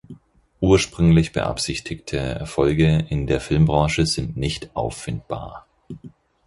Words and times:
Ursprünglich 0.61 1.31
beabsichtigte 1.31 2.17
Erfolge 2.17 3.05
in 3.11 3.27
der 3.27 3.39
Filmbranche 3.39 4.07
sind 4.07 4.35
nicht 4.35 4.75
auffindbar. 4.75 5.67